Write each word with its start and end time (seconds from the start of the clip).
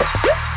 Bye. 0.00 0.53